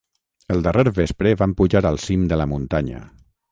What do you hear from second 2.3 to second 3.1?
de la muntanya.